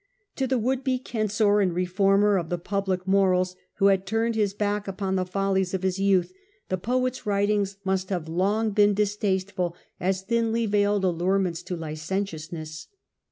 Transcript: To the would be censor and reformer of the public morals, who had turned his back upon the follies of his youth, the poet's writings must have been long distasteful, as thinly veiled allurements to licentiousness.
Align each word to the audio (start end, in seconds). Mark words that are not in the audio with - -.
To 0.37 0.47
the 0.47 0.57
would 0.57 0.83
be 0.83 0.99
censor 1.07 1.59
and 1.61 1.75
reformer 1.75 2.39
of 2.39 2.49
the 2.49 2.57
public 2.57 3.05
morals, 3.07 3.55
who 3.75 3.85
had 3.85 4.07
turned 4.07 4.33
his 4.33 4.55
back 4.55 4.87
upon 4.87 5.15
the 5.15 5.27
follies 5.27 5.75
of 5.75 5.83
his 5.83 5.99
youth, 5.99 6.33
the 6.69 6.77
poet's 6.79 7.27
writings 7.27 7.77
must 7.83 8.09
have 8.09 8.25
been 8.25 8.35
long 8.35 8.71
distasteful, 8.71 9.75
as 9.99 10.23
thinly 10.23 10.65
veiled 10.65 11.05
allurements 11.05 11.61
to 11.61 11.75
licentiousness. 11.75 12.87